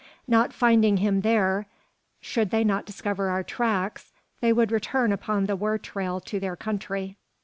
Not 0.27 0.51
finding 0.51 0.97
him 0.97 1.21
there, 1.21 1.67
should 2.21 2.49
they 2.49 2.63
not 2.63 2.87
discover 2.87 3.29
our 3.29 3.43
tracks, 3.43 4.11
they 4.39 4.51
would 4.51 4.71
return 4.71 5.11
upon 5.11 5.45
the 5.45 5.55
war 5.55 5.77
trail 5.77 6.19
to 6.21 6.39
their 6.39 6.55
country. 6.55 7.17